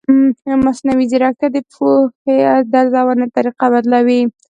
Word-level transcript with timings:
مصنوعي 0.65 1.05
ځیرکتیا 1.11 1.49
د 1.53 1.57
پوهې 1.71 2.35
د 2.71 2.73
ارزونې 2.81 3.25
طریقه 3.35 3.65
بدلوي. 3.73 4.21